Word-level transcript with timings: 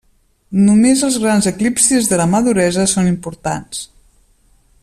Només 0.67 1.03
els 1.07 1.17
grans 1.25 1.49
eclipsis 1.51 2.09
de 2.13 2.21
la 2.23 2.27
maduresa 2.33 2.89
són 2.97 3.13
importants. 3.15 3.87